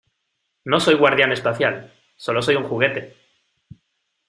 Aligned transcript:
No 0.65 0.79
soy 0.79 0.95
un 0.95 0.99
guardián 1.01 1.31
espacial. 1.31 1.93
Sólo 2.15 2.41
soy 2.41 2.55
un 2.55 2.63
juguete. 2.63 3.15